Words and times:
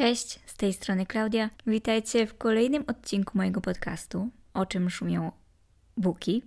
Cześć, 0.00 0.40
z 0.46 0.56
tej 0.56 0.72
strony 0.72 1.06
Klaudia. 1.06 1.50
Witajcie 1.66 2.26
w 2.26 2.38
kolejnym 2.38 2.84
odcinku 2.86 3.38
mojego 3.38 3.60
podcastu, 3.60 4.28
o 4.54 4.66
czym 4.66 4.90
szumią 4.90 5.32
buki 5.96 6.42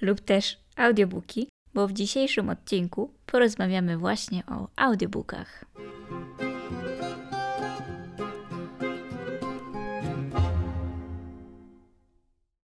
lub 0.00 0.20
też 0.20 0.58
audiobooki, 0.76 1.48
bo 1.74 1.88
w 1.88 1.92
dzisiejszym 1.92 2.48
odcinku 2.48 3.14
porozmawiamy 3.26 3.98
właśnie 3.98 4.42
o 4.46 4.68
audiobookach. 4.76 5.64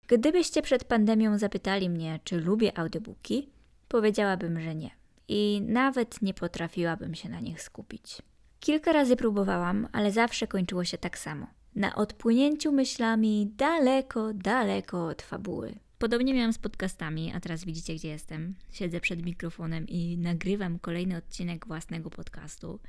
Gdybyście 0.08 0.62
przed 0.62 0.84
pandemią 0.84 1.38
zapytali 1.38 1.90
mnie, 1.90 2.20
czy 2.24 2.42
lubię 2.42 2.78
audiobooki, 2.78 3.50
powiedziałabym, 3.88 4.62
że 4.62 4.76
nie. 4.76 4.92
I 5.28 5.62
nawet 5.68 6.22
nie 6.22 6.34
potrafiłabym 6.34 7.16
się 7.16 7.30
na 7.30 7.40
nich 7.40 7.62
skupić. 7.62 8.22
Kilka 8.60 8.94
razy 8.94 9.16
próbowałam, 9.16 9.88
ale 9.92 10.12
zawsze 10.12 10.48
kończyło 10.48 10.84
się 10.84 10.98
tak 10.98 11.18
samo. 11.18 11.48
Na 11.76 11.96
odpłynięciu 11.96 12.72
myślami 12.72 13.52
daleko, 13.58 14.34
daleko 14.34 15.08
od 15.08 15.22
fabuły. 15.22 15.76
Podobnie 15.98 16.34
miałam 16.34 16.54
z 16.54 16.58
podcastami, 16.58 17.32
a 17.36 17.40
teraz 17.40 17.66
widzicie, 17.66 17.96
gdzie 17.96 18.08
jestem. 18.08 18.56
Siedzę 18.72 19.00
przed 19.00 19.26
mikrofonem 19.26 19.88
i 19.88 20.18
nagrywam 20.18 20.80
kolejny 20.80 21.18
odcinek 21.18 21.68
własnego 21.68 22.10
podcastu. 22.10 22.80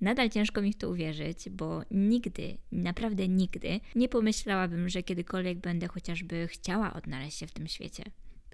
Nadal 0.00 0.30
ciężko 0.30 0.62
mi 0.62 0.72
w 0.72 0.76
to 0.76 0.90
uwierzyć, 0.90 1.50
bo 1.50 1.82
nigdy, 1.90 2.56
naprawdę 2.72 3.28
nigdy 3.28 3.80
nie 3.94 4.08
pomyślałabym, 4.08 4.88
że 4.88 5.02
kiedykolwiek 5.02 5.58
będę 5.58 5.88
chociażby 5.88 6.48
chciała 6.48 6.94
odnaleźć 6.94 7.38
się 7.38 7.46
w 7.46 7.52
tym 7.52 7.68
świecie. 7.68 8.04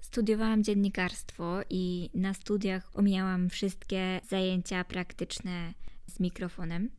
Studiowałam 0.01 0.63
dziennikarstwo 0.63 1.59
i 1.69 2.09
na 2.13 2.33
studiach 2.33 2.91
omijałam 2.93 3.49
wszystkie 3.49 4.21
zajęcia 4.29 4.83
praktyczne 4.83 5.73
z 6.11 6.19
mikrofonem. 6.19 6.89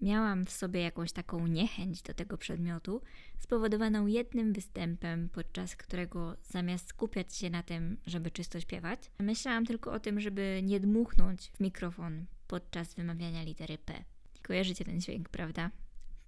Miałam 0.00 0.44
w 0.44 0.50
sobie 0.50 0.80
jakąś 0.80 1.12
taką 1.12 1.46
niechęć 1.46 2.02
do 2.02 2.14
tego 2.14 2.38
przedmiotu, 2.38 3.02
spowodowaną 3.38 4.06
jednym 4.06 4.52
występem, 4.52 5.28
podczas 5.28 5.76
którego 5.76 6.36
zamiast 6.42 6.88
skupiać 6.88 7.36
się 7.36 7.50
na 7.50 7.62
tym, 7.62 7.96
żeby 8.06 8.30
czysto 8.30 8.60
śpiewać, 8.60 9.10
myślałam 9.20 9.66
tylko 9.66 9.92
o 9.92 10.00
tym, 10.00 10.20
żeby 10.20 10.60
nie 10.62 10.80
dmuchnąć 10.80 11.50
w 11.50 11.60
mikrofon 11.60 12.26
podczas 12.46 12.94
wymawiania 12.94 13.42
litery 13.42 13.78
P. 13.78 14.04
Kojarzycie 14.42 14.84
ten 14.84 15.00
dźwięk, 15.00 15.28
prawda? 15.28 15.70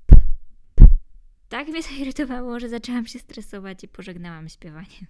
P, 0.06 0.16
p. 0.74 0.88
Tak 1.48 1.68
mnie 1.68 1.82
zairytowało, 1.92 2.60
że 2.60 2.68
zaczęłam 2.68 3.06
się 3.06 3.18
stresować 3.18 3.84
i 3.84 3.88
pożegnałam 3.88 4.48
śpiewanie. 4.48 5.06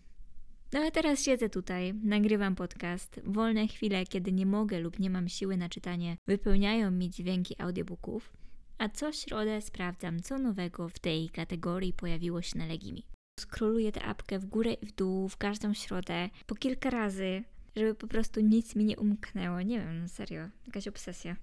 No 0.73 0.81
a 0.81 0.91
teraz 0.91 1.23
siedzę 1.23 1.49
tutaj, 1.49 1.95
nagrywam 1.95 2.55
podcast. 2.55 3.21
Wolne 3.25 3.69
chwile, 3.69 4.07
kiedy 4.07 4.33
nie 4.33 4.47
mogę 4.47 4.81
lub 4.81 4.99
nie 4.99 5.11
mam 5.11 5.29
siły 5.29 5.57
na 5.57 5.69
czytanie, 5.69 6.17
wypełniają 6.27 6.91
mi 6.91 7.11
dźwięki 7.11 7.55
audiobooków, 7.63 8.33
a 8.79 8.89
co 8.89 9.13
środę 9.13 9.61
sprawdzam, 9.61 10.21
co 10.23 10.39
nowego 10.39 10.89
w 10.89 10.99
tej 10.99 11.29
kategorii 11.31 11.93
pojawiło 11.93 12.43
się 12.43 12.59
na 12.59 12.67
Legimi. 12.67 13.05
Skroluję 13.41 13.93
tę 13.93 14.03
apkę 14.03 14.39
w 14.39 14.47
górę 14.47 14.73
i 14.73 14.87
w 14.87 14.93
dół 14.93 15.29
w 15.29 15.37
każdą 15.37 15.75
środę, 15.75 16.31
po 16.47 16.55
kilka 16.55 16.91
razy, 16.91 17.45
żeby 17.77 17.95
po 17.95 18.07
prostu 18.07 18.41
nic 18.41 18.77
mi 18.77 18.85
nie 18.85 18.97
umknęło. 18.97 19.63
Nie 19.63 19.79
wiem, 19.79 20.01
no 20.01 20.09
serio, 20.09 20.49
jakaś 20.67 20.89
obsesja. 20.89 21.37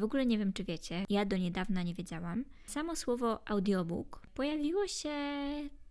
W 0.00 0.04
ogóle 0.04 0.26
nie 0.26 0.38
wiem, 0.38 0.52
czy 0.52 0.64
wiecie, 0.64 1.04
ja 1.10 1.24
do 1.24 1.36
niedawna 1.36 1.82
nie 1.82 1.94
wiedziałam. 1.94 2.44
Samo 2.66 2.96
słowo 2.96 3.48
audiobook 3.48 4.26
pojawiło 4.34 4.86
się 4.86 5.10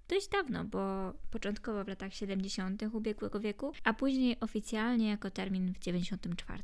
dość 0.08 0.28
dawno, 0.28 0.66
bo 0.66 1.14
początkowo 1.32 1.84
w 1.84 1.88
latach 1.88 2.14
70. 2.14 2.84
ubiegłego 2.94 3.40
wieku, 3.40 3.72
a 3.84 3.94
później 3.94 4.40
oficjalnie 4.40 5.10
jako 5.10 5.32
termin 5.32 5.74
w 5.74 5.80
94. 5.80 6.64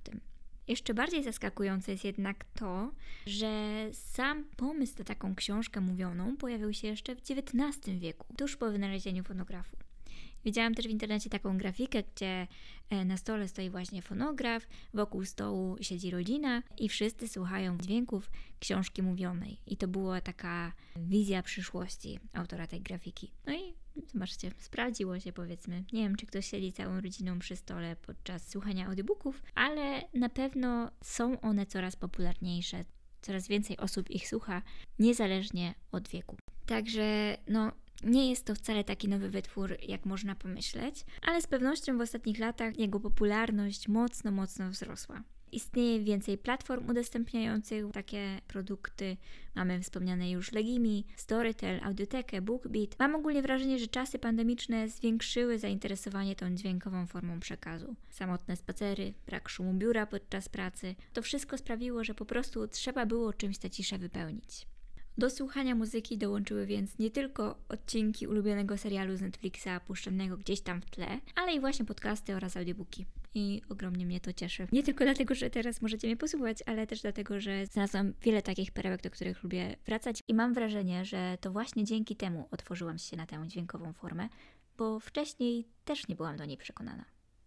Jeszcze 0.68 0.94
bardziej 0.94 1.24
zaskakujące 1.24 1.92
jest 1.92 2.04
jednak 2.04 2.46
to, 2.54 2.92
że 3.26 3.50
sam 3.92 4.44
pomysł 4.58 4.94
na 5.00 5.06
taką 5.06 5.36
książkę 5.36 5.82
mówioną 5.82 6.38
pojawił 6.38 6.74
się 6.74 6.88
jeszcze 6.88 7.16
w 7.16 7.20
XIX 7.20 8.00
wieku, 8.00 8.26
tuż 8.38 8.58
po 8.58 8.72
wynalezieniu 8.72 9.24
fonografu. 9.24 9.78
Widziałam 10.46 10.76
też 10.76 10.88
w 10.88 10.90
internecie 10.90 11.30
taką 11.30 11.58
grafikę, 11.58 12.04
gdzie 12.16 12.48
e, 12.90 13.06
na 13.06 13.18
stole 13.18 13.48
stoi 13.48 13.70
właśnie 13.70 14.02
fonograf, 14.02 14.68
wokół 14.94 15.26
stołu 15.26 15.78
siedzi 15.82 16.12
rodzina 16.12 16.64
i 16.78 16.90
wszyscy 16.90 17.28
słuchają 17.28 17.78
dźwięków 17.78 18.32
książki 18.60 19.02
mówionej. 19.04 19.58
I 19.68 19.78
to 19.78 19.88
była 19.88 20.22
taka 20.22 20.74
wizja 20.96 21.44
przyszłości 21.44 22.20
autora 22.34 22.68
tej 22.68 22.82
grafiki. 22.82 23.32
No 23.46 23.54
i 23.54 23.74
zobaczcie, 24.14 24.52
sprawdziło 24.58 25.20
się 25.20 25.34
powiedzmy. 25.34 25.84
Nie 25.94 26.04
wiem, 26.04 26.16
czy 26.16 26.26
ktoś 26.26 26.46
siedzi 26.46 26.74
całą 26.74 27.02
rodziną 27.02 27.40
przy 27.40 27.56
stole 27.56 27.96
podczas 27.96 28.50
słuchania 28.50 28.88
audiobooków, 28.88 29.44
ale 29.56 30.02
na 30.14 30.30
pewno 30.30 30.92
są 31.04 31.42
one 31.42 31.66
coraz 31.66 31.96
popularniejsze. 31.96 32.86
Coraz 33.22 33.48
więcej 33.48 33.78
osób 33.78 34.10
ich 34.10 34.28
słucha, 34.28 34.62
niezależnie 35.00 35.74
od 35.92 36.08
wieku. 36.08 36.36
Także, 36.66 37.38
no, 37.48 37.72
nie 38.04 38.30
jest 38.30 38.46
to 38.46 38.56
wcale 38.56 38.84
taki 38.84 39.08
nowy 39.08 39.30
wytwór, 39.30 39.78
jak 39.88 40.06
można 40.06 40.36
pomyśleć, 40.36 41.06
ale 41.22 41.42
z 41.42 41.48
pewnością 41.48 41.98
w 41.98 42.02
ostatnich 42.02 42.40
latach 42.40 42.80
jego 42.80 43.00
popularność 43.00 43.88
mocno, 43.88 44.32
mocno 44.32 44.70
wzrosła. 44.70 45.24
Istnieje 45.52 46.00
więcej 46.00 46.38
platform 46.38 46.90
udostępniających 46.90 47.92
takie 47.94 48.42
produkty. 48.48 49.18
Mamy 49.56 49.82
wspomniane 49.82 50.32
już 50.32 50.52
Legimi, 50.52 51.06
Storytel, 51.16 51.80
Audiotekę, 51.84 52.42
BookBeat. 52.42 53.00
Mam 53.00 53.16
ogólnie 53.16 53.42
wrażenie, 53.42 53.80
że 53.80 53.88
czasy 53.88 54.20
pandemiczne 54.20 54.90
zwiększyły 54.90 55.60
zainteresowanie 55.60 56.36
tą 56.36 56.56
dźwiękową 56.56 57.06
formą 57.06 57.40
przekazu. 57.40 57.96
Samotne 58.10 58.56
spacery, 58.56 59.14
brak 59.26 59.50
szumu 59.50 59.74
biura 59.74 60.06
podczas 60.06 60.50
pracy. 60.50 60.96
To 61.14 61.22
wszystko 61.22 61.58
sprawiło, 61.58 62.04
że 62.04 62.14
po 62.14 62.26
prostu 62.26 62.68
trzeba 62.68 63.06
było 63.06 63.34
czymś 63.34 63.58
tę 63.58 63.70
ciszę 63.70 63.98
wypełnić. 63.98 64.68
Do 65.18 65.30
słuchania 65.30 65.76
muzyki 65.76 66.18
dołączyły 66.18 66.66
więc 66.66 66.98
nie 67.00 67.12
tylko 67.12 67.56
odcinki 67.70 68.28
ulubionego 68.28 68.78
serialu 68.78 69.18
z 69.18 69.22
Netflixa 69.22 69.68
puszczanego 69.88 70.38
gdzieś 70.38 70.62
tam 70.62 70.82
w 70.82 70.86
tle, 70.86 71.20
ale 71.36 71.54
i 71.54 71.60
właśnie 71.60 71.86
podcasty 71.86 72.36
oraz 72.36 72.58
audiobooki. 72.58 73.06
I 73.34 73.62
ogromnie 73.70 74.06
mnie 74.06 74.20
to 74.20 74.34
cieszy. 74.34 74.68
Nie 74.72 74.84
tylko 74.84 75.04
dlatego, 75.04 75.36
że 75.36 75.50
teraz 75.50 75.82
możecie 75.82 76.08
mnie 76.08 76.18
posłuchać, 76.18 76.58
ale 76.66 76.88
też 76.88 77.02
dlatego, 77.02 77.40
że 77.40 77.66
znalazłam 77.66 78.14
wiele 78.22 78.42
takich 78.42 78.72
perełek, 78.72 79.02
do 79.02 79.10
których 79.10 79.44
lubię 79.44 79.76
wracać 79.86 80.24
i 80.28 80.34
mam 80.34 80.54
wrażenie, 80.54 81.06
że 81.06 81.38
to 81.42 81.52
właśnie 81.52 81.84
dzięki 81.84 82.16
temu 82.16 82.48
otworzyłam 82.52 82.98
się 82.98 83.18
na 83.18 83.26
tę 83.26 83.44
dźwiękową 83.48 83.94
formę, 83.94 84.30
bo 84.78 85.00
wcześniej 85.00 85.68
też 85.86 86.08
nie 86.08 86.16
byłam 86.16 86.38
do 86.38 86.46
niej 86.46 86.58
przekonana. 86.58 87.06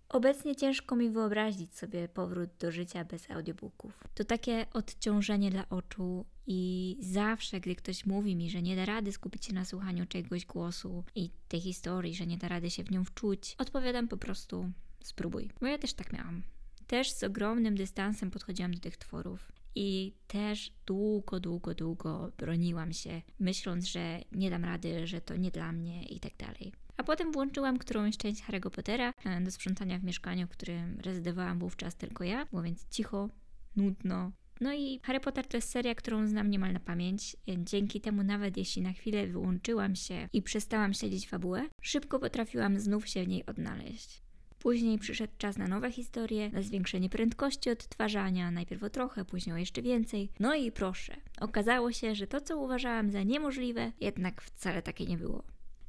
Obecnie 0.09 0.57
ciężko 0.57 0.97
mi 0.97 1.11
wyobrazić 1.11 1.77
sobie 1.77 2.09
powrót 2.09 2.51
do 2.61 2.71
życia 2.71 3.05
bez 3.05 3.31
audiobooków. 3.31 4.05
To 4.15 4.25
takie 4.25 4.67
odciążenie 4.73 5.51
dla 5.51 5.69
oczu 5.69 6.25
i 6.47 6.97
zawsze, 7.00 7.60
gdy 7.60 7.75
ktoś 7.75 8.06
mówi 8.06 8.37
mi, 8.37 8.50
że 8.50 8.62
nie 8.62 8.77
da 8.77 8.84
rady 8.84 9.12
skupić 9.12 9.44
się 9.44 9.53
na 9.53 9.65
słuchaniu 9.65 10.06
czegoś 10.06 10.47
głosu 10.47 11.05
i 11.15 11.31
tej 11.49 11.60
historii, 11.60 12.15
że 12.15 12.27
nie 12.27 12.38
da 12.38 12.49
rady 12.49 12.71
się 12.71 12.84
w 12.84 12.91
nią 12.91 13.05
wczuć, 13.05 13.55
odpowiadam 13.59 14.09
po 14.09 14.16
prostu 14.16 14.71
spróbuj. 15.03 15.50
Bo 15.60 15.66
ja 15.66 15.78
też 15.78 15.94
tak 15.94 16.12
miałam. 16.12 16.43
Też 16.87 17.10
z 17.12 17.22
ogromnym 17.22 17.75
dystansem 17.75 18.31
podchodziłam 18.31 18.75
do 18.75 18.81
tych 18.81 18.97
tworów. 18.97 19.53
I 19.75 20.12
też 20.27 20.72
długo, 20.87 21.41
długo, 21.41 21.75
długo 21.75 22.32
broniłam 22.38 22.93
się, 22.93 23.22
myśląc, 23.41 23.84
że 23.84 24.21
nie 24.32 24.50
dam 24.50 24.65
rady, 24.65 25.06
że 25.06 25.21
to 25.21 25.37
nie 25.37 25.50
dla 25.50 25.72
mnie 25.72 26.05
i 26.05 26.21
tak 26.21 26.37
dalej. 26.37 26.72
A 26.97 27.03
potem 27.05 27.32
włączyłam 27.32 27.78
którąś 27.78 28.16
część 28.16 28.43
Harry'ego 28.43 28.71
Pottera 28.71 29.15
e, 29.25 29.41
do 29.41 29.50
sprzątania 29.50 29.99
w 29.99 30.05
mieszkaniu, 30.05 30.47
w 30.47 30.50
którym 30.50 31.00
rezydowałam 31.00 31.59
wówczas 31.59 31.97
tylko 31.97 32.25
ja. 32.25 32.47
Było 32.47 32.62
więc 32.62 32.88
cicho, 32.88 33.28
nudno. 33.76 34.32
No 34.61 34.73
i 34.73 35.01
Harry 35.03 35.21
Potter 35.21 35.47
to 35.47 35.57
jest 35.57 35.71
seria, 35.71 35.95
którą 35.95 36.27
znam 36.27 36.51
niemal 36.51 36.73
na 36.73 36.81
pamięć. 36.81 37.37
Dzięki 37.59 38.01
temu 38.01 38.23
nawet 38.23 38.57
jeśli 38.57 38.83
na 38.83 38.93
chwilę 38.93 39.27
wyłączyłam 39.27 39.97
się 39.97 40.29
i 40.33 40.43
przestałam 40.43 40.95
śledzić 40.95 41.29
fabułę, 41.29 41.63
szybko 41.83 42.19
potrafiłam 42.19 42.81
znów 42.81 43.09
się 43.09 43.25
w 43.25 43.29
niej 43.29 43.47
odnaleźć. 43.47 44.25
Później 44.59 44.99
przyszedł 44.99 45.33
czas 45.39 45.59
na 45.59 45.69
nowe 45.69 45.93
historie, 45.93 46.51
na 46.51 46.63
zwiększenie 46.63 47.09
prędkości 47.11 47.71
odtwarzania, 47.71 48.51
najpierw 48.51 48.83
o 48.83 48.91
trochę, 48.91 49.25
później 49.25 49.55
o 49.55 49.59
jeszcze 49.59 49.83
więcej. 49.83 50.31
No 50.41 50.55
i 50.55 50.73
proszę, 50.73 51.17
okazało 51.41 51.93
się, 51.93 52.15
że 52.15 52.27
to, 52.27 52.41
co 52.41 52.59
uważałam 52.59 53.11
za 53.11 53.23
niemożliwe, 53.23 53.93
jednak 54.00 54.43
wcale 54.43 54.83
takie 54.83 55.07
nie 55.07 55.19
było. 55.19 55.45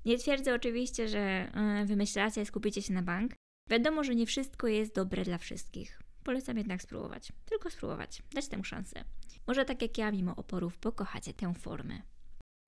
Nie 0.06 0.18
twierdzę 0.18 0.56
oczywiście, 0.56 1.08
że 1.08 1.20
e, 1.20 1.86
wymyślacie 1.86 2.46
skupicie 2.46 2.82
się 2.82 2.94
na 2.94 3.02
bank. 3.02 3.34
Wiadomo, 3.70 4.04
że 4.04 4.16
nie 4.16 4.26
wszystko 4.26 4.68
jest 4.68 4.96
dobre 4.96 5.24
dla 5.24 5.38
wszystkich. 5.38 6.05
Polecam 6.25 6.57
jednak 6.57 6.81
spróbować. 6.81 7.31
Tylko 7.45 7.69
spróbować. 7.69 8.22
Dać 8.33 8.48
temu 8.48 8.63
szansę. 8.63 9.04
Może 9.48 9.66
tak 9.66 9.81
jak 9.81 9.98
ja, 9.98 10.12
mimo 10.12 10.36
oporów, 10.36 10.77
pokochacie 10.77 11.33
tę 11.33 11.54
formę. 11.54 12.01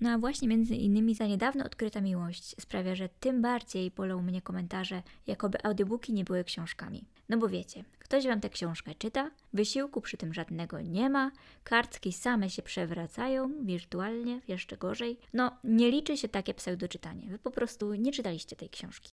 No 0.02 0.10
a 0.10 0.18
właśnie 0.18 0.48
między 0.48 0.76
innymi 0.76 1.16
za 1.16 1.28
niedawno 1.28 1.66
odkryta 1.66 2.02
miłość 2.02 2.62
sprawia, 2.62 2.96
że 2.96 3.10
tym 3.10 3.42
bardziej 3.42 3.92
bolą 3.92 4.22
mnie 4.22 4.42
komentarze, 4.42 5.04
jakoby 5.28 5.64
audiobooki 5.64 6.14
nie 6.14 6.24
były 6.24 6.44
książkami. 6.44 7.06
No 7.30 7.38
bo 7.38 7.50
wiecie, 7.50 7.84
ktoś 8.00 8.28
wam 8.28 8.42
tę 8.42 8.50
książkę 8.50 8.96
czyta, 8.96 9.32
wysiłku 9.54 10.02
przy 10.02 10.18
tym 10.18 10.34
żadnego 10.34 10.82
nie 10.82 11.10
ma, 11.10 11.32
kartki 11.64 12.14
same 12.14 12.50
się 12.50 12.62
przewracają 12.62 13.66
wirtualnie, 13.66 14.42
jeszcze 14.48 14.78
gorzej. 14.78 15.20
No, 15.34 15.58
nie 15.64 15.92
liczy 15.92 16.18
się 16.18 16.28
takie 16.28 16.54
pseudoczytanie. 16.54 17.30
Wy 17.30 17.40
po 17.40 17.52
prostu 17.52 17.94
nie 17.94 18.12
czytaliście 18.12 18.56
tej 18.56 18.70
książki. 18.70 19.10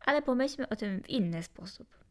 Ale 0.00 0.22
pomyślmy 0.22 0.68
o 0.68 0.76
tym 0.76 1.02
w 1.02 1.10
inny 1.10 1.42
sposób. 1.42 2.03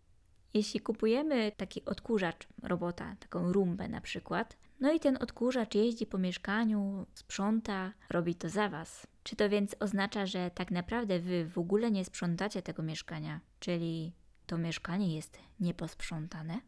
Jeśli 0.53 0.79
kupujemy 0.79 1.51
taki 1.57 1.85
odkurzacz 1.85 2.47
robota, 2.63 3.15
taką 3.19 3.53
rumbę 3.53 3.87
na 3.87 4.01
przykład, 4.01 4.57
No 4.83 4.93
i 4.93 4.99
ten 4.99 5.17
odkurzacz 5.21 5.75
jeździ 5.75 6.05
po 6.05 6.17
mieszkaniu, 6.17 7.05
sprząta, 7.13 7.93
robi 8.09 8.35
to 8.35 8.49
za 8.49 8.69
Was. 8.69 9.07
Czy 9.23 9.35
to 9.35 9.49
więc 9.49 9.75
oznacza, 9.79 10.25
że 10.25 10.51
tak 10.51 10.71
naprawdę 10.71 11.19
Wy 11.19 11.45
w 11.45 11.57
ogóle 11.57 11.91
nie 11.91 12.05
sprzątacie 12.05 12.61
tego 12.61 12.83
mieszkania, 12.83 13.39
czyli 13.59 14.13
to 14.45 14.57
mieszkanie 14.57 15.15
jest 15.15 15.39
nieposprzątane? 15.59 16.61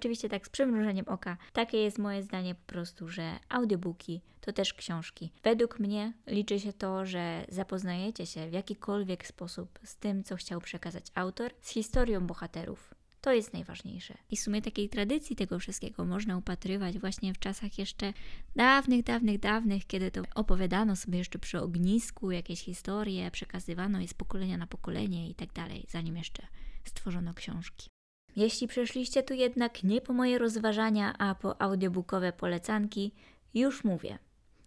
Oczywiście 0.00 0.28
tak 0.28 0.46
z 0.46 0.50
przymrużeniem 0.50 1.08
oka. 1.08 1.36
Takie 1.52 1.78
jest 1.78 1.98
moje 1.98 2.22
zdanie 2.22 2.54
po 2.54 2.72
prostu, 2.72 3.08
że 3.08 3.38
audiobooki 3.48 4.20
to 4.40 4.52
też 4.52 4.74
książki. 4.74 5.32
Według 5.42 5.78
mnie 5.78 6.12
liczy 6.26 6.60
się 6.60 6.72
to, 6.72 7.06
że 7.06 7.44
zapoznajecie 7.48 8.26
się 8.26 8.48
w 8.48 8.52
jakikolwiek 8.52 9.26
sposób 9.26 9.78
z 9.84 9.96
tym, 9.96 10.24
co 10.24 10.36
chciał 10.36 10.60
przekazać 10.60 11.06
autor, 11.14 11.50
z 11.60 11.70
historią 11.70 12.26
bohaterów. 12.26 12.94
To 13.20 13.32
jest 13.32 13.52
najważniejsze. 13.52 14.14
I 14.30 14.36
w 14.36 14.40
sumie 14.40 14.62
takiej 14.62 14.88
tradycji 14.88 15.36
tego 15.36 15.58
wszystkiego 15.58 16.04
można 16.04 16.36
upatrywać 16.36 16.98
właśnie 16.98 17.34
w 17.34 17.38
czasach 17.38 17.78
jeszcze 17.78 18.12
dawnych, 18.56 19.02
dawnych, 19.02 19.40
dawnych, 19.40 19.86
kiedy 19.86 20.10
to 20.10 20.22
opowiadano 20.34 20.96
sobie 20.96 21.18
jeszcze 21.18 21.38
przy 21.38 21.60
ognisku 21.60 22.30
jakieś 22.30 22.60
historie, 22.60 23.30
przekazywano 23.30 24.00
je 24.00 24.08
z 24.08 24.14
pokolenia 24.14 24.56
na 24.56 24.66
pokolenie 24.66 25.30
i 25.30 25.34
tak 25.34 25.52
dalej, 25.52 25.86
zanim 25.88 26.16
jeszcze 26.16 26.46
stworzono 26.84 27.34
książki. 27.34 27.99
Jeśli 28.36 28.68
przeszliście 28.68 29.22
tu 29.22 29.34
jednak 29.34 29.84
nie 29.84 30.00
po 30.00 30.12
moje 30.12 30.38
rozważania, 30.38 31.14
a 31.18 31.34
po 31.34 31.62
audiobookowe 31.62 32.32
polecanki, 32.32 33.12
już 33.54 33.84
mówię. 33.84 34.18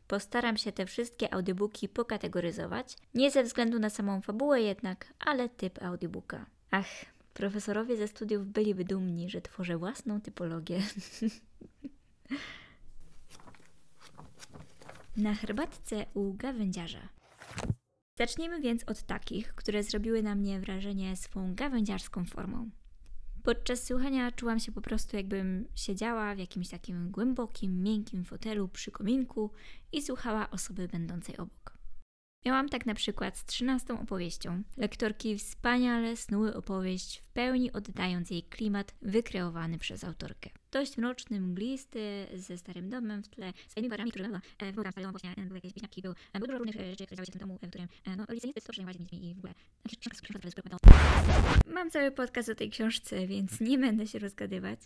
Postaram 0.07 0.57
się 0.57 0.71
te 0.71 0.85
wszystkie 0.85 1.33
audiobooki 1.33 1.89
pokategoryzować, 1.89 2.97
nie 3.13 3.31
ze 3.31 3.43
względu 3.43 3.79
na 3.79 3.89
samą 3.89 4.21
fabułę 4.21 4.61
jednak, 4.61 5.13
ale 5.19 5.49
typ 5.49 5.83
audiobooka. 5.83 6.45
Ach, 6.71 7.05
profesorowie 7.33 7.97
ze 7.97 8.07
studiów 8.07 8.47
byliby 8.47 8.85
dumni, 8.85 9.29
że 9.29 9.41
tworzę 9.41 9.77
własną 9.77 10.21
typologię. 10.21 10.81
na 15.17 15.35
herbatce 15.35 16.05
u 16.13 16.33
gawędziarza. 16.33 17.09
Zacznijmy 18.17 18.61
więc 18.61 18.83
od 18.83 19.03
takich, 19.03 19.55
które 19.55 19.83
zrobiły 19.83 20.23
na 20.23 20.35
mnie 20.35 20.59
wrażenie 20.59 21.17
swą 21.17 21.55
gawędziarską 21.55 22.25
formą. 22.25 22.69
Podczas 23.43 23.87
słuchania 23.87 24.31
czułam 24.31 24.59
się 24.59 24.71
po 24.71 24.81
prostu, 24.81 25.17
jakbym 25.17 25.67
siedziała 25.75 26.35
w 26.35 26.39
jakimś 26.39 26.69
takim 26.69 27.11
głębokim, 27.11 27.83
miękkim 27.83 28.23
fotelu 28.23 28.67
przy 28.67 28.91
kominku 28.91 29.51
i 29.91 30.01
słuchała 30.01 30.49
osoby 30.49 30.87
będącej 30.87 31.37
obok. 31.37 31.77
Miałam 32.45 32.69
tak 32.69 32.85
na 32.85 32.93
przykład 32.93 33.37
z 33.37 33.45
trzynastą 33.45 33.99
opowieścią. 33.99 34.63
Lektorki 34.77 35.37
wspaniale 35.37 36.17
snuły 36.17 36.55
opowieść, 36.55 37.19
w 37.19 37.29
pełni 37.29 37.71
oddając 37.71 38.29
jej 38.29 38.43
klimat 38.43 38.95
wykreowany 39.01 39.77
przez 39.77 40.03
autorkę. 40.03 40.49
Dość 40.71 40.97
mroczny, 40.97 41.41
mglisty, 41.41 42.27
ze 42.33 42.57
starym 42.57 42.89
domem 42.89 43.23
w 43.23 43.27
tle, 43.27 43.53
z 43.67 43.73
fajnymi 43.73 43.89
parami, 43.89 44.11
które 44.11 44.39
e, 44.59 44.73
było 44.73 44.91
tam 44.91 45.11
właśnie, 45.11 45.31
e, 45.31 45.35
były 45.35 45.57
jakieś 45.57 45.73
bliźniaki, 45.73 46.01
był, 46.01 46.11
e, 46.33 46.39
było 46.39 46.47
dużo 46.47 46.57
różnych 46.57 46.75
rzeczy, 46.75 47.05
które 47.05 47.15
działy 47.15 47.25
się 47.25 47.31
w 47.31 47.33
tym 47.33 47.39
domu, 47.39 47.59
w 47.61 47.69
którym 47.69 47.87
no, 48.17 48.25
rodzice 48.25 48.47
nie 48.47 48.53
to 48.53 48.71
przejmować 48.71 48.99
nimi 48.99 49.29
i 49.29 49.35
w 49.35 49.37
ogóle. 49.37 49.53
Mam 51.83 51.91
cały 51.91 52.11
podcast 52.11 52.49
o 52.49 52.55
tej 52.55 52.69
książce, 52.69 53.27
więc 53.27 53.59
nie 53.61 53.77
będę 53.77 54.07
się 54.07 54.19
rozgadywać. 54.19 54.79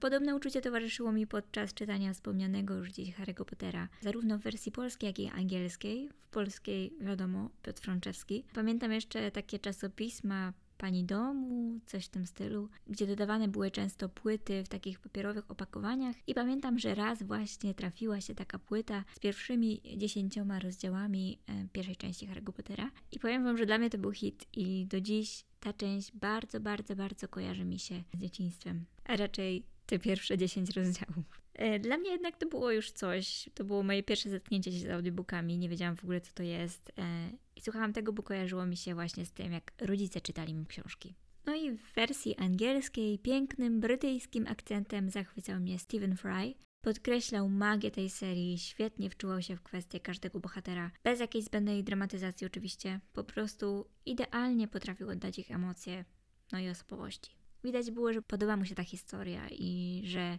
Podobne 0.00 0.36
uczucie 0.36 0.60
towarzyszyło 0.60 1.12
mi 1.12 1.26
podczas 1.26 1.74
czytania 1.74 2.14
wspomnianego 2.14 2.74
już 2.74 2.90
dziś 2.90 3.14
Harry'ego 3.14 3.44
Pottera, 3.44 3.88
zarówno 4.00 4.38
w 4.38 4.42
wersji 4.42 4.72
polskiej, 4.72 5.06
jak 5.06 5.18
i 5.18 5.28
angielskiej. 5.28 6.08
W 6.08 6.28
polskiej, 6.28 6.92
wiadomo, 7.00 7.50
Piotr 7.62 7.82
Franczewski. 7.82 8.44
Pamiętam 8.54 8.92
jeszcze 8.92 9.30
takie 9.30 9.58
czasopisma 9.58 10.52
Pani 10.78 11.04
Domu, 11.04 11.80
coś 11.86 12.06
w 12.06 12.08
tym 12.08 12.26
stylu, 12.26 12.68
gdzie 12.86 13.06
dodawane 13.06 13.48
były 13.48 13.70
często 13.70 14.08
płyty 14.08 14.64
w 14.64 14.68
takich 14.68 15.00
papierowych 15.00 15.50
opakowaniach. 15.50 16.16
I 16.26 16.34
pamiętam, 16.34 16.78
że 16.78 16.94
raz 16.94 17.22
właśnie 17.22 17.74
trafiła 17.74 18.20
się 18.20 18.34
taka 18.34 18.58
płyta 18.58 19.04
z 19.14 19.18
pierwszymi 19.18 19.82
dziesięcioma 19.96 20.58
rozdziałami 20.58 21.38
e, 21.46 21.68
pierwszej 21.72 21.96
części 21.96 22.28
Harry'ego 22.28 22.52
Pottera. 22.52 22.90
I 23.12 23.18
powiem 23.18 23.44
Wam, 23.44 23.58
że 23.58 23.66
dla 23.66 23.78
mnie 23.78 23.90
to 23.90 23.98
był 23.98 24.12
hit 24.12 24.46
i 24.52 24.86
do 24.86 25.00
dziś 25.00 25.44
ta 25.60 25.72
część 25.72 26.12
bardzo, 26.12 26.60
bardzo, 26.60 26.96
bardzo 26.96 27.28
kojarzy 27.28 27.64
mi 27.64 27.78
się 27.78 28.02
z 28.14 28.18
dzieciństwem, 28.18 28.84
a 29.04 29.16
raczej 29.16 29.77
te 29.88 29.98
pierwsze 29.98 30.38
10 30.38 30.70
rozdziałów. 30.70 31.42
E, 31.54 31.78
dla 31.78 31.96
mnie 31.96 32.10
jednak 32.10 32.36
to 32.36 32.46
było 32.46 32.70
już 32.70 32.90
coś. 32.90 33.48
To 33.54 33.64
było 33.64 33.82
moje 33.82 34.02
pierwsze 34.02 34.30
zetknięcie 34.30 34.72
się 34.72 34.78
z 34.78 34.90
audiobookami. 34.90 35.58
Nie 35.58 35.68
wiedziałam 35.68 35.96
w 35.96 36.04
ogóle, 36.04 36.20
co 36.20 36.32
to 36.34 36.42
jest. 36.42 36.92
E, 36.98 37.30
I 37.56 37.60
słuchałam 37.60 37.92
tego, 37.92 38.12
bo 38.12 38.22
kojarzyło 38.22 38.66
mi 38.66 38.76
się 38.76 38.94
właśnie 38.94 39.26
z 39.26 39.32
tym, 39.32 39.52
jak 39.52 39.72
rodzice 39.80 40.20
czytali 40.20 40.54
mi 40.54 40.66
książki. 40.66 41.14
No 41.46 41.54
i 41.54 41.70
w 41.70 41.94
wersji 41.94 42.36
angielskiej 42.36 43.18
pięknym 43.18 43.80
brytyjskim 43.80 44.46
akcentem 44.46 45.10
zachwycał 45.10 45.60
mnie 45.60 45.78
Stephen 45.78 46.16
Fry. 46.16 46.54
Podkreślał 46.80 47.48
magię 47.48 47.90
tej 47.90 48.10
serii, 48.10 48.58
świetnie 48.58 49.10
wczuwał 49.10 49.42
się 49.42 49.56
w 49.56 49.62
kwestię 49.62 50.00
każdego 50.00 50.40
bohatera, 50.40 50.90
bez 51.04 51.20
jakiejś 51.20 51.44
zbędnej 51.44 51.84
dramatyzacji 51.84 52.46
oczywiście. 52.46 53.00
Po 53.12 53.24
prostu 53.24 53.86
idealnie 54.06 54.68
potrafił 54.68 55.10
oddać 55.10 55.38
ich 55.38 55.50
emocje, 55.50 56.04
no 56.52 56.58
i 56.58 56.68
osobowości. 56.68 57.37
Widać 57.64 57.90
było, 57.90 58.12
że 58.12 58.22
podoba 58.22 58.56
mu 58.56 58.64
się 58.64 58.74
ta 58.74 58.84
historia 58.84 59.48
i 59.50 60.02
że 60.04 60.38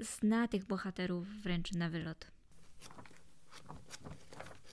zna 0.00 0.48
tych 0.48 0.64
bohaterów 0.64 1.28
wręcz 1.28 1.72
na 1.72 1.88
wylot. 1.88 2.30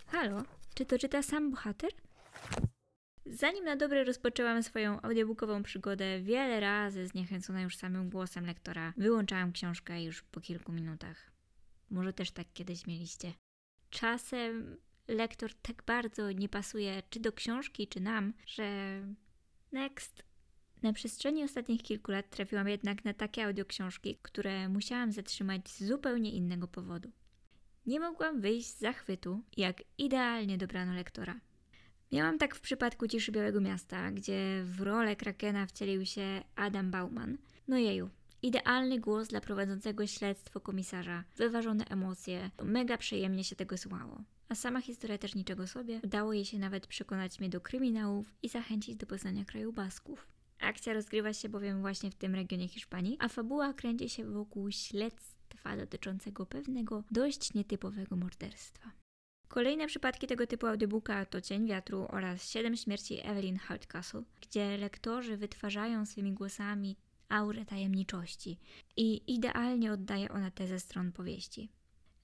Halo, 0.08 0.44
czy 0.74 0.86
to 0.86 0.98
czyta 0.98 1.24
sam 1.24 1.52
bohater? 1.52 1.92
Zanim 3.26 3.66
na 3.66 3.76
dobre 3.76 4.04
rozpoczęłam 4.04 4.64
swoją 4.64 5.02
audiobookową 5.02 5.64
przygodę, 5.64 6.22
wiele 6.22 6.60
razy 6.60 7.08
zniechęcona 7.08 7.62
już 7.62 7.78
samym 7.78 8.10
głosem 8.10 8.46
lektora, 8.46 8.94
wyłączałam 8.98 9.52
książkę 9.52 10.04
już 10.04 10.22
po 10.22 10.42
kilku 10.42 10.72
minutach. 10.72 11.32
Może 11.90 12.14
też 12.14 12.32
tak 12.32 12.48
kiedyś 12.54 12.88
mieliście. 12.88 13.34
Czasem 13.90 14.78
lektor 15.08 15.54
tak 15.54 15.84
bardzo 15.84 16.32
nie 16.32 16.50
pasuje 16.50 17.04
czy 17.10 17.20
do 17.20 17.32
książki, 17.32 17.88
czy 17.88 18.00
nam, 18.00 18.34
że 18.46 19.00
next 19.72 20.24
na 20.82 20.94
przestrzeni 20.94 21.44
ostatnich 21.44 21.84
kilku 21.84 22.12
lat 22.12 22.30
trafiłam 22.30 22.68
jednak 22.68 23.06
na 23.06 23.14
takie 23.14 23.46
audioksiążki, 23.46 24.18
które 24.22 24.70
musiałam 24.70 25.12
zatrzymać 25.12 25.70
z 25.70 25.84
zupełnie 25.84 26.32
innego 26.32 26.68
powodu. 26.68 27.12
Nie 27.86 28.00
mogłam 28.00 28.42
wyjść 28.42 28.68
z 28.68 28.80
zachwytu, 28.80 29.42
jak 29.58 29.84
idealnie 29.98 30.58
dobrano 30.58 30.94
lektora. 30.94 31.40
Miałam 32.12 32.38
tak 32.38 32.56
w 32.56 32.62
przypadku 32.62 33.08
Ciszy 33.08 33.32
Białego 33.32 33.62
Miasta, 33.62 34.12
gdzie 34.12 34.64
w 34.66 34.82
rolę 34.82 35.16
Krakena 35.16 35.66
wcielił 35.66 36.06
się 36.06 36.44
Adam 36.56 36.92
Bauman. 36.92 37.38
No 37.68 37.78
jeju, 37.78 38.10
idealny 38.42 39.00
głos 39.00 39.28
dla 39.28 39.42
prowadzącego 39.42 40.08
śledztwo 40.08 40.60
komisarza, 40.60 41.24
wyważone 41.38 41.86
emocje, 41.86 42.52
mega 42.64 42.98
przyjemnie 42.98 43.44
się 43.44 43.56
tego 43.56 43.78
słuchało. 43.78 44.24
A 44.50 44.56
sama 44.56 44.82
historia 44.82 45.18
też 45.18 45.36
niczego 45.36 45.68
sobie, 45.68 46.00
udało 46.04 46.34
jej 46.34 46.46
się 46.46 46.60
nawet 46.60 46.88
przekonać 46.88 47.40
mnie 47.40 47.50
do 47.50 47.62
kryminałów 47.62 48.36
i 48.44 48.50
zachęcić 48.50 48.96
do 48.96 49.08
poznania 49.08 49.46
kraju 49.46 49.74
Basków. 49.74 50.28
Akcja 50.62 50.94
rozgrywa 50.94 51.34
się 51.34 51.50
bowiem 51.50 51.82
właśnie 51.82 52.12
w 52.12 52.16
tym 52.16 52.36
regionie 52.36 52.68
Hiszpanii, 52.68 53.18
a 53.20 53.28
fabuła 53.28 53.74
kręci 53.74 54.10
się 54.10 54.26
wokół 54.26 54.72
śledztwa 54.72 55.78
dotyczącego 55.78 56.46
pewnego 56.46 57.04
dość 57.12 57.54
nietypowego 57.54 58.16
morderstwa. 58.16 58.92
Kolejne 59.48 59.88
przypadki 59.88 60.28
tego 60.28 60.48
typu 60.48 60.68
audiobooka 60.68 61.26
to 61.26 61.42
Cień 61.42 61.68
Wiatru 61.68 62.06
oraz 62.10 62.50
Siedem 62.50 62.76
Śmierci 62.76 63.28
Evelyn 63.28 63.58
Hardcastle, 63.58 64.24
gdzie 64.42 64.78
lektorzy 64.78 65.38
wytwarzają 65.38 66.06
swymi 66.06 66.34
głosami 66.34 66.98
aurę 67.30 67.66
tajemniczości 67.66 68.60
i 68.98 69.34
idealnie 69.34 69.92
oddaje 69.92 70.32
ona 70.32 70.52
tę 70.52 70.68
ze 70.68 70.80
stron 70.80 71.12
powieści. 71.12 71.70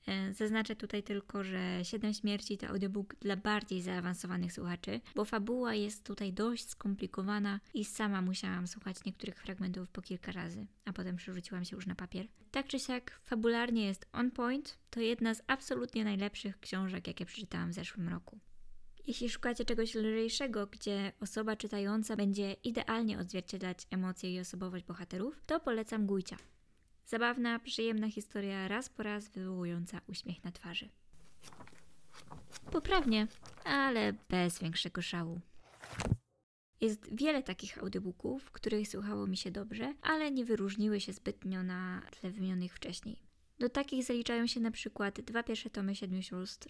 E, 0.07 0.33
zaznaczę 0.33 0.75
tutaj 0.75 1.03
tylko, 1.03 1.43
że 1.43 1.79
Siedem 1.83 2.13
Śmierci 2.13 2.57
to 2.57 2.67
audiobook 2.67 3.15
dla 3.15 3.35
bardziej 3.35 3.81
zaawansowanych 3.81 4.53
słuchaczy, 4.53 5.01
bo 5.15 5.25
fabuła 5.25 5.73
jest 5.73 6.05
tutaj 6.05 6.33
dość 6.33 6.69
skomplikowana 6.69 7.59
i 7.73 7.85
sama 7.85 8.21
musiałam 8.21 8.67
słuchać 8.67 9.05
niektórych 9.05 9.41
fragmentów 9.41 9.89
po 9.89 10.01
kilka 10.01 10.31
razy, 10.31 10.67
a 10.85 10.93
potem 10.93 11.15
przerzuciłam 11.15 11.65
się 11.65 11.75
już 11.75 11.87
na 11.87 11.95
papier. 11.95 12.27
Tak 12.51 12.67
czy 12.67 12.79
siak, 12.79 13.19
fabularnie 13.23 13.85
jest 13.85 14.05
on 14.13 14.31
point, 14.31 14.77
to 14.89 14.99
jedna 14.99 15.33
z 15.33 15.41
absolutnie 15.47 16.03
najlepszych 16.03 16.59
książek, 16.59 17.07
jakie 17.07 17.25
przeczytałam 17.25 17.71
w 17.71 17.73
zeszłym 17.73 18.09
roku. 18.09 18.39
Jeśli 19.07 19.29
szukacie 19.29 19.65
czegoś 19.65 19.95
lżejszego, 19.95 20.67
gdzie 20.67 21.11
osoba 21.19 21.55
czytająca 21.55 22.15
będzie 22.15 22.53
idealnie 22.53 23.19
odzwierciedlać 23.19 23.87
emocje 23.91 24.33
i 24.33 24.39
osobowość 24.39 24.85
bohaterów, 24.85 25.41
to 25.45 25.59
polecam 25.59 26.05
Gujcia. 26.05 26.37
Zabawna, 27.07 27.59
przyjemna 27.59 28.09
historia, 28.09 28.67
raz 28.67 28.89
po 28.89 29.03
raz 29.03 29.29
wywołująca 29.29 30.01
uśmiech 30.07 30.43
na 30.43 30.51
twarzy. 30.51 30.89
Poprawnie, 32.71 33.27
ale 33.63 34.13
bez 34.29 34.59
większego 34.59 35.01
szału. 35.01 35.39
Jest 36.81 37.15
wiele 37.15 37.43
takich 37.43 37.77
audiobooków, 37.77 38.51
których 38.51 38.87
słuchało 38.87 39.27
mi 39.27 39.37
się 39.37 39.51
dobrze, 39.51 39.93
ale 40.01 40.31
nie 40.31 40.45
wyróżniły 40.45 41.01
się 41.01 41.13
zbytnio 41.13 41.63
na 41.63 42.01
tle 42.11 42.31
wymienionych 42.31 42.75
wcześniej. 42.75 43.21
Do 43.59 43.69
takich 43.69 44.03
zaliczają 44.03 44.47
się 44.47 44.59
na 44.59 44.71
przykład 44.71 45.21
dwa 45.21 45.43
pierwsze 45.43 45.69
tomy 45.69 45.95
Siedmiu 45.95 46.21
Sióstr, 46.21 46.69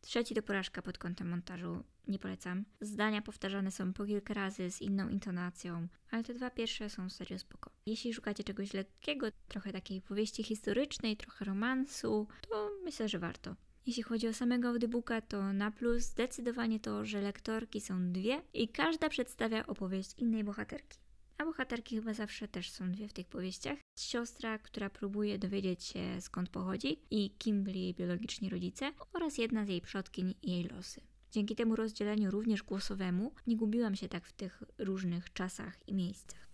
Trzeci 0.00 0.34
to 0.34 0.42
porażka 0.42 0.82
pod 0.82 0.98
kątem 0.98 1.28
montażu, 1.28 1.84
nie 2.08 2.18
polecam. 2.18 2.64
Zdania 2.80 3.22
powtarzane 3.22 3.70
są 3.70 3.92
po 3.92 4.06
kilka 4.06 4.34
razy 4.34 4.70
z 4.70 4.82
inną 4.82 5.08
intonacją, 5.08 5.88
ale 6.10 6.24
te 6.24 6.34
dwa 6.34 6.50
pierwsze 6.50 6.90
są 6.90 7.10
serio 7.10 7.38
spoko. 7.38 7.70
Jeśli 7.86 8.14
szukacie 8.14 8.44
czegoś 8.44 8.74
lekkiego, 8.74 9.26
trochę 9.48 9.72
takiej 9.72 10.02
powieści 10.02 10.42
historycznej, 10.42 11.16
trochę 11.16 11.44
romansu, 11.44 12.28
to 12.50 12.70
myślę, 12.84 13.08
że 13.08 13.18
warto. 13.18 13.56
Jeśli 13.86 14.02
chodzi 14.02 14.28
o 14.28 14.32
samego 14.32 14.68
audiobooka, 14.68 15.20
to 15.20 15.52
na 15.52 15.70
plus 15.70 16.02
zdecydowanie 16.02 16.80
to, 16.80 17.04
że 17.04 17.20
lektorki 17.20 17.80
są 17.80 18.12
dwie 18.12 18.42
i 18.54 18.68
każda 18.68 19.08
przedstawia 19.08 19.66
opowieść 19.66 20.18
innej 20.18 20.44
bohaterki. 20.44 20.98
A 21.40 21.44
bohaterki 21.44 21.96
chyba 21.96 22.14
zawsze 22.14 22.48
też 22.48 22.70
są 22.70 22.92
dwie 22.92 23.08
w 23.08 23.12
tych 23.12 23.26
powieściach. 23.26 23.78
Siostra, 23.98 24.58
która 24.58 24.90
próbuje 24.90 25.38
dowiedzieć 25.38 25.84
się 25.84 26.20
skąd 26.20 26.48
pochodzi 26.48 27.00
i 27.10 27.30
kim 27.30 27.64
byli 27.64 27.82
jej 27.82 27.94
biologiczni 27.94 28.48
rodzice, 28.48 28.92
oraz 29.12 29.38
jedna 29.38 29.64
z 29.64 29.68
jej 29.68 29.80
przodkiń 29.80 30.34
i 30.42 30.52
jej 30.52 30.64
losy. 30.64 31.00
Dzięki 31.30 31.56
temu 31.56 31.76
rozdzieleniu 31.76 32.30
również 32.30 32.62
głosowemu 32.62 33.32
nie 33.46 33.56
gubiłam 33.56 33.96
się 33.96 34.08
tak 34.08 34.26
w 34.26 34.32
tych 34.32 34.62
różnych 34.78 35.32
czasach 35.32 35.88
i 35.88 35.94
miejscach. 35.94 36.48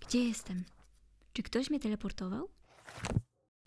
Gdzie 0.00 0.24
jestem? 0.24 0.64
Czy 1.32 1.42
ktoś 1.42 1.70
mnie 1.70 1.80
teleportował? 1.80 2.48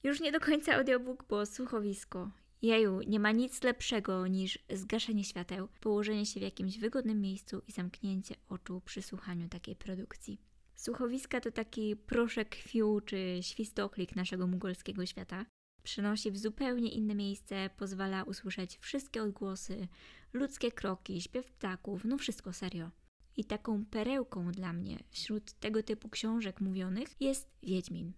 Już 0.03 0.19
nie 0.19 0.31
do 0.31 0.39
końca 0.39 0.75
audiobook, 0.75 1.25
bo 1.29 1.45
słuchowisko. 1.45 2.31
Jeju, 2.61 3.01
nie 3.07 3.19
ma 3.19 3.31
nic 3.31 3.63
lepszego 3.63 4.27
niż 4.27 4.59
zgaszenie 4.69 5.23
świateł, 5.23 5.67
położenie 5.79 6.25
się 6.25 6.39
w 6.39 6.43
jakimś 6.43 6.77
wygodnym 6.77 7.21
miejscu 7.21 7.61
i 7.67 7.71
zamknięcie 7.71 8.35
oczu 8.49 8.81
przy 8.85 9.01
słuchaniu 9.01 9.49
takiej 9.49 9.75
produkcji. 9.75 10.41
Słuchowiska 10.75 11.41
to 11.41 11.51
taki 11.51 11.95
proszek 11.95 12.49
krwiu 12.49 13.01
czy 13.01 13.39
świstoklik 13.41 14.15
naszego 14.15 14.47
mugolskiego 14.47 15.05
świata. 15.05 15.45
Przenosi 15.83 16.31
w 16.31 16.37
zupełnie 16.37 16.91
inne 16.91 17.15
miejsce, 17.15 17.69
pozwala 17.77 18.23
usłyszeć 18.23 18.77
wszystkie 18.77 19.23
odgłosy, 19.23 19.87
ludzkie 20.33 20.71
kroki, 20.71 21.21
śpiew 21.21 21.51
ptaków, 21.51 22.05
no 22.05 22.17
wszystko 22.17 22.53
serio. 22.53 22.91
I 23.37 23.45
taką 23.45 23.85
perełką 23.85 24.51
dla 24.51 24.73
mnie 24.73 25.03
wśród 25.09 25.53
tego 25.53 25.83
typu 25.83 26.09
książek 26.09 26.61
mówionych 26.61 27.21
jest 27.21 27.51
Wiedźmin. 27.63 28.13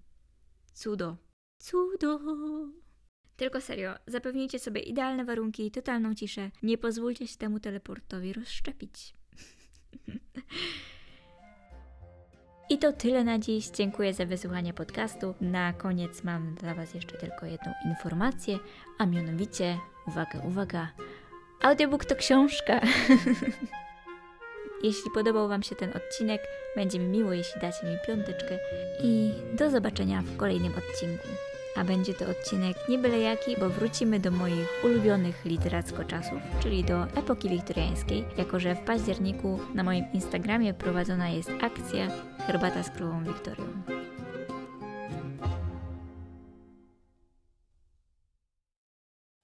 Cudo. 0.74 1.18
Cudo. 1.58 2.20
Tylko 3.38 3.62
serio, 3.62 3.94
zapewnijcie 4.08 4.60
sobie 4.60 4.82
idealne 4.82 5.26
warunki 5.26 5.66
i 5.66 5.72
totalną 5.72 6.16
ciszę. 6.16 6.52
Nie 6.64 6.78
pozwólcie 6.78 7.28
się 7.28 7.38
temu 7.38 7.60
teleportowi 7.60 8.34
rozszczepić. 8.34 9.14
I 12.70 12.78
to 12.78 12.94
tyle 12.94 13.24
na 13.24 13.40
dziś. 13.40 13.70
Dziękuję 13.70 14.14
za 14.14 14.26
wysłuchanie 14.26 14.74
podcastu. 14.74 15.34
Na 15.42 15.74
koniec 15.74 16.24
mam 16.24 16.56
dla 16.56 16.76
Was 16.76 16.94
jeszcze 16.94 17.18
tylko 17.18 17.46
jedną 17.46 17.72
informację, 17.86 18.60
a 18.98 19.06
mianowicie, 19.06 19.78
uwaga, 20.08 20.40
uwaga, 20.40 20.92
audiobook 21.62 22.06
to 22.06 22.16
książka. 22.16 22.82
Jeśli 24.84 25.12
podobał 25.12 25.48
Wam 25.48 25.64
się 25.64 25.76
ten 25.76 25.90
odcinek, 25.90 26.42
będzie 26.76 27.00
mi 27.00 27.06
miło, 27.06 27.34
jeśli 27.34 27.62
dacie 27.62 27.88
mi 27.88 27.98
piąteczkę 28.08 28.60
i 29.04 29.32
do 29.58 29.70
zobaczenia 29.70 30.22
w 30.22 30.38
kolejnym 30.38 30.74
odcinku 30.78 31.28
a 31.76 31.84
będzie 31.84 32.14
to 32.14 32.26
odcinek 32.26 32.78
nie 32.90 32.98
byle 32.98 33.20
jaki, 33.20 33.58
bo 33.60 33.70
wrócimy 33.70 34.20
do 34.20 34.32
moich 34.32 34.68
ulubionych 34.84 35.46
literacko 35.46 36.04
czasów, 36.04 36.40
czyli 36.60 36.84
do 36.84 37.04
epoki 37.04 37.50
wiktoriańskiej, 37.50 38.26
jako 38.38 38.60
że 38.60 38.76
w 38.76 38.80
październiku 38.80 39.60
na 39.74 39.84
moim 39.84 40.06
Instagramie 40.14 40.74
prowadzona 40.74 41.30
jest 41.30 41.52
akcja 41.62 42.08
Herbata 42.48 42.84
z 42.84 42.90
Królową 42.90 43.24
Wiktorią. 43.24 43.93